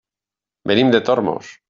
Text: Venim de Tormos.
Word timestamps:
Venim 0.71 0.95
de 0.95 1.03
Tormos. 1.11 1.57